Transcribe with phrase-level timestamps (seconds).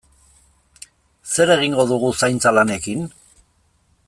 [1.35, 3.09] Zer egingo dugu zaintza lanekin?